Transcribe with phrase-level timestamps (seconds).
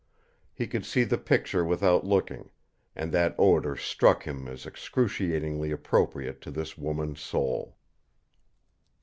[0.51, 2.49] He could see the picture without looking
[2.95, 7.77] and that odour struck him as excruciatingly appropriate to this woman's soul.